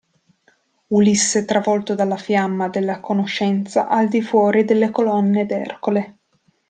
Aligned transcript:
Ulisse 0.87 1.45
travolto 1.45 1.93
dalla 1.93 2.17
fiamma 2.17 2.69
della 2.69 2.99
conoscenza 3.01 3.87
al 3.87 4.07
di 4.07 4.23
fuori 4.23 4.65
delle 4.65 4.89
colonne 4.89 5.45
d'Ercole. 5.45 6.17